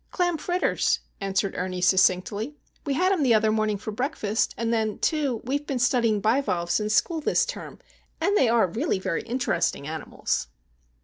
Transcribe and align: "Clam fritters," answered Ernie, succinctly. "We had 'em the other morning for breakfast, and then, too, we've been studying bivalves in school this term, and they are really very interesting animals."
"Clam 0.09 0.39
fritters," 0.39 0.99
answered 1.19 1.53
Ernie, 1.55 1.79
succinctly. 1.79 2.55
"We 2.87 2.95
had 2.95 3.11
'em 3.11 3.21
the 3.21 3.35
other 3.35 3.51
morning 3.51 3.77
for 3.77 3.91
breakfast, 3.91 4.55
and 4.57 4.73
then, 4.73 4.97
too, 4.97 5.41
we've 5.43 5.67
been 5.67 5.77
studying 5.77 6.19
bivalves 6.19 6.79
in 6.79 6.89
school 6.89 7.21
this 7.21 7.45
term, 7.45 7.77
and 8.19 8.35
they 8.35 8.49
are 8.49 8.65
really 8.65 8.97
very 8.97 9.21
interesting 9.21 9.85
animals." 9.85 10.47